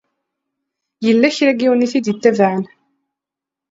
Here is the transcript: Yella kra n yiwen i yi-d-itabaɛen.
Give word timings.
Yella 1.05 1.35
kra 1.35 1.51
n 1.55 1.59
yiwen 1.61 1.85
i 1.85 1.87
yi-d-itabaɛen. 1.91 2.65